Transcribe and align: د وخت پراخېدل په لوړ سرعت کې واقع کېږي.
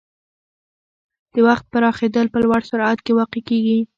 د 1.33 1.35
وخت 1.47 1.65
پراخېدل 1.71 2.25
په 2.33 2.37
لوړ 2.43 2.61
سرعت 2.69 2.99
کې 3.05 3.11
واقع 3.19 3.41
کېږي. 3.49 3.79